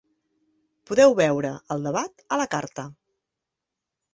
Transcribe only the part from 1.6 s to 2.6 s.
el debat a la